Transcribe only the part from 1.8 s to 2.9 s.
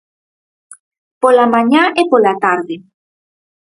e pola tarde.